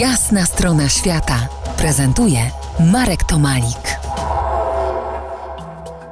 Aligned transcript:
Jasna 0.00 0.44
strona 0.44 0.88
świata 0.88 1.48
prezentuje 1.78 2.38
Marek 2.92 3.24
Tomalik. 3.24 3.98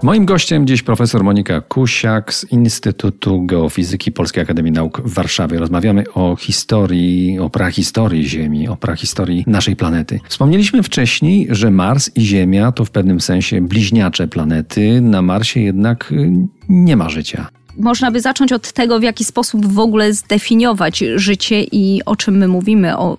Moim 0.03 0.25
gościem 0.25 0.67
dziś 0.67 0.83
profesor 0.83 1.25
Monika 1.25 1.61
Kusiak 1.61 2.35
z 2.35 2.53
Instytutu 2.53 3.47
Geofizyki 3.47 4.13
Polskiej 4.13 4.43
Akademii 4.43 4.73
Nauk 4.73 5.01
w 5.01 5.15
Warszawie. 5.15 5.59
Rozmawiamy 5.59 6.05
o 6.15 6.37
historii, 6.37 7.39
o 7.39 7.51
prahistorii 7.51 8.29
Ziemi, 8.29 8.69
o 8.69 8.77
prahistorii 8.77 9.45
naszej 9.47 9.77
planety. 9.77 10.21
Wspomnieliśmy 10.29 10.83
wcześniej, 10.83 11.47
że 11.51 11.71
Mars 11.71 12.11
i 12.17 12.21
Ziemia 12.21 12.73
to 12.73 12.85
w 12.85 12.91
pewnym 12.91 13.21
sensie 13.21 13.61
bliźniacze 13.61 14.29
planety. 14.29 15.01
Na 15.01 15.23
Marsie 15.23 15.61
jednak 15.61 16.13
y, 16.13 16.33
nie 16.69 16.97
ma 16.97 17.09
życia 17.09 17.49
można 17.77 18.11
by 18.11 18.21
zacząć 18.21 18.53
od 18.53 18.73
tego, 18.73 19.01
w 19.01 19.03
jaki 19.03 19.25
sposób 19.25 19.67
w 19.67 19.79
ogóle 19.79 20.13
zdefiniować 20.13 21.05
życie 21.17 21.63
i 21.63 22.03
o 22.07 22.17
czym 22.17 22.37
my 22.37 22.49
mówimy, 22.49 22.99
o, 22.99 23.17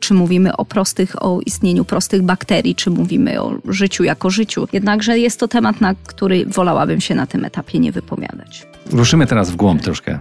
czy 0.00 0.14
mówimy 0.14 0.56
o 0.56 0.64
prostych, 0.64 1.22
o 1.22 1.40
istnieniu 1.46 1.84
prostych 1.84 2.22
bakterii, 2.22 2.74
czy 2.74 2.90
mówimy 2.90 3.42
o 3.42 3.58
życiu 3.68 4.04
jako 4.04 4.30
życiu. 4.30 4.68
Jednakże 4.72 5.18
jest 5.18 5.40
to 5.40 5.48
temat, 5.48 5.80
na 5.80 5.94
który 6.06 6.46
wolałabym 6.46 7.00
się 7.00 7.14
na 7.14 7.26
tym 7.26 7.44
etapie 7.44 7.78
nie 7.78 7.92
wypowiadać. 7.92 8.66
Ruszymy 8.92 9.26
teraz 9.26 9.50
w 9.50 9.56
głąb 9.56 9.82
troszkę 9.82 10.18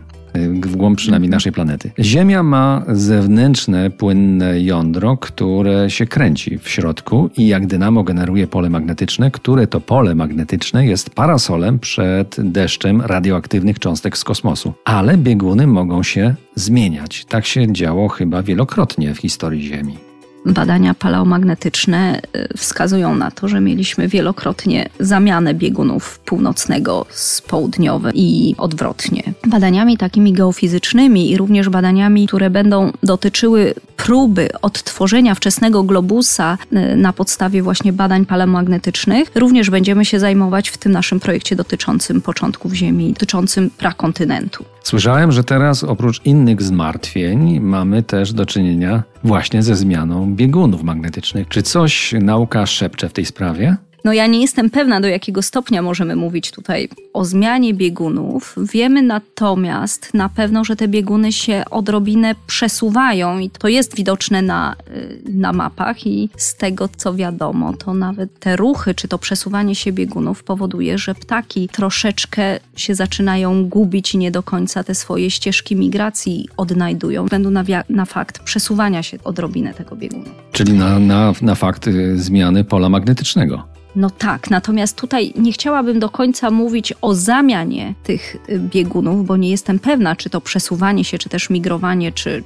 w 0.49 0.75
głąb 0.75 0.97
przynajmniej 0.97 1.29
naszej 1.29 1.51
planety. 1.51 1.91
Ziemia 1.99 2.43
ma 2.43 2.83
zewnętrzne, 2.87 3.89
płynne 3.89 4.61
jądro, 4.61 5.17
które 5.17 5.89
się 5.89 6.05
kręci 6.05 6.57
w 6.57 6.69
środku 6.69 7.29
i 7.37 7.47
jak 7.47 7.67
dynamo 7.67 8.03
generuje 8.03 8.47
pole 8.47 8.69
magnetyczne, 8.69 9.31
które 9.31 9.67
to 9.67 9.81
pole 9.81 10.15
magnetyczne 10.15 10.85
jest 10.85 11.09
parasolem 11.09 11.79
przed 11.79 12.35
deszczem 12.39 13.01
radioaktywnych 13.01 13.79
cząstek 13.79 14.17
z 14.17 14.23
kosmosu. 14.23 14.73
Ale 14.85 15.17
bieguny 15.17 15.67
mogą 15.67 16.03
się 16.03 16.35
zmieniać. 16.55 17.25
Tak 17.25 17.45
się 17.45 17.73
działo 17.73 18.09
chyba 18.09 18.43
wielokrotnie 18.43 19.13
w 19.13 19.17
historii 19.17 19.61
Ziemi 19.61 19.97
badania 20.45 20.93
paleomagnetyczne 20.93 22.21
y, 22.35 22.57
wskazują 22.57 23.15
na 23.15 23.31
to, 23.31 23.47
że 23.47 23.61
mieliśmy 23.61 24.07
wielokrotnie 24.07 24.89
zamianę 24.99 25.53
biegunów 25.53 26.19
północnego 26.19 27.05
z 27.09 27.41
południowym 27.41 28.11
i 28.15 28.55
odwrotnie. 28.57 29.23
Badaniami 29.47 29.97
takimi 29.97 30.33
geofizycznymi 30.33 31.31
i 31.31 31.37
również 31.37 31.69
badaniami, 31.69 32.27
które 32.27 32.49
będą 32.49 32.91
dotyczyły 33.03 33.73
próby 33.97 34.49
odtworzenia 34.61 35.35
wczesnego 35.35 35.83
globusa 35.83 36.57
y, 36.73 36.95
na 36.95 37.13
podstawie 37.13 37.63
właśnie 37.63 37.93
badań 37.93 38.25
paleomagnetycznych, 38.25 39.31
również 39.35 39.69
będziemy 39.69 40.05
się 40.05 40.19
zajmować 40.19 40.69
w 40.69 40.77
tym 40.77 40.91
naszym 40.91 41.19
projekcie 41.19 41.55
dotyczącym 41.55 42.21
początków 42.21 42.73
Ziemi, 42.73 43.13
dotyczącym 43.13 43.69
prakontynentu. 43.69 44.65
Słyszałem, 44.83 45.31
że 45.31 45.43
teraz 45.43 45.83
oprócz 45.83 46.21
innych 46.25 46.61
zmartwień 46.61 47.59
mamy 47.59 48.03
też 48.03 48.33
do 48.33 48.45
czynienia 48.45 49.03
właśnie 49.23 49.63
ze 49.63 49.75
zmianą 49.75 50.35
biegunów 50.35 50.83
magnetycznych. 50.83 51.47
Czy 51.47 51.63
coś 51.63 52.13
nauka 52.21 52.65
szepcze 52.65 53.09
w 53.09 53.13
tej 53.13 53.25
sprawie? 53.25 53.77
No 54.05 54.13
ja 54.13 54.27
nie 54.27 54.41
jestem 54.41 54.69
pewna, 54.69 55.01
do 55.01 55.07
jakiego 55.07 55.41
stopnia 55.41 55.81
możemy 55.81 56.15
mówić 56.15 56.51
tutaj 56.51 56.89
o 57.13 57.25
zmianie 57.25 57.73
biegunów. 57.73 58.55
Wiemy 58.73 59.01
natomiast 59.01 60.13
na 60.13 60.29
pewno, 60.29 60.63
że 60.63 60.75
te 60.75 60.87
bieguny 60.87 61.31
się 61.31 61.63
odrobinę 61.71 62.35
przesuwają 62.47 63.39
i 63.39 63.49
to 63.49 63.67
jest 63.67 63.95
widoczne 63.95 64.41
na, 64.41 64.75
y, 64.95 65.21
na 65.33 65.53
mapach 65.53 66.07
i 66.07 66.29
z 66.37 66.55
tego 66.55 66.89
co 66.97 67.13
wiadomo, 67.13 67.73
to 67.73 67.93
nawet 67.93 68.39
te 68.39 68.55
ruchy, 68.55 68.95
czy 68.95 69.07
to 69.07 69.17
przesuwanie 69.17 69.75
się 69.75 69.91
biegunów 69.91 70.43
powoduje, 70.43 70.97
że 70.97 71.15
ptaki 71.15 71.69
troszeczkę 71.69 72.59
się 72.75 72.95
zaczynają 72.95 73.69
gubić 73.69 74.13
i 74.13 74.17
nie 74.17 74.31
do 74.31 74.43
końca 74.43 74.83
te 74.83 74.95
swoje 74.95 75.31
ścieżki 75.31 75.75
migracji 75.75 76.49
odnajdują, 76.57 77.21
ze 77.21 77.25
względu 77.25 77.51
na, 77.51 77.63
na 77.89 78.05
fakt 78.05 78.39
przesuwania 78.39 79.03
się 79.03 79.17
odrobinę 79.23 79.73
tego 79.73 79.95
biegunu. 79.95 80.25
Czyli 80.51 80.73
na, 80.73 80.99
na, 80.99 81.33
na 81.41 81.55
fakt 81.55 81.87
y, 81.87 82.19
zmiany 82.19 82.63
pola 82.63 82.89
magnetycznego. 82.89 83.74
No 83.95 84.09
tak, 84.09 84.49
natomiast 84.49 84.97
tutaj 84.97 85.33
nie 85.35 85.51
chciałabym 85.51 85.99
do 85.99 86.09
końca 86.09 86.51
mówić 86.51 86.93
o 87.01 87.15
zamianie 87.15 87.93
tych 88.03 88.35
y, 88.49 88.59
biegunów, 88.59 89.25
bo 89.25 89.37
nie 89.37 89.49
jestem 89.49 89.79
pewna, 89.79 90.15
czy 90.15 90.29
to 90.29 90.41
przesuwanie 90.41 91.03
się, 91.03 91.17
czy 91.17 91.29
też 91.29 91.49
migrowanie, 91.49 92.11
czy 92.11 92.29
y, 92.29 92.43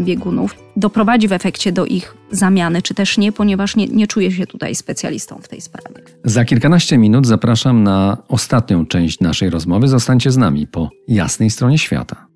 biegunów 0.00 0.56
doprowadzi 0.76 1.28
w 1.28 1.32
efekcie 1.32 1.72
do 1.72 1.86
ich 1.86 2.14
zamiany, 2.30 2.82
czy 2.82 2.94
też 2.94 3.18
nie, 3.18 3.32
ponieważ 3.32 3.76
nie, 3.76 3.86
nie 3.86 4.06
czuję 4.06 4.32
się 4.32 4.46
tutaj 4.46 4.74
specjalistą 4.74 5.38
w 5.42 5.48
tej 5.48 5.60
sprawie. 5.60 5.88
Za 6.24 6.44
kilkanaście 6.44 6.98
minut 6.98 7.26
zapraszam 7.26 7.82
na 7.82 8.16
ostatnią 8.28 8.86
część 8.86 9.20
naszej 9.20 9.50
rozmowy. 9.50 9.88
Zostańcie 9.88 10.30
z 10.30 10.36
nami 10.36 10.66
po 10.66 10.90
jasnej 11.08 11.50
stronie 11.50 11.78
świata. 11.78 12.26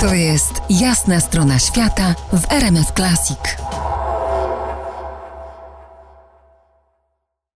To 0.00 0.14
jest 0.14 0.62
jasna 0.70 1.20
strona 1.20 1.58
świata 1.58 2.14
w 2.32 2.52
RMS 2.52 2.92
Classic. 2.96 3.69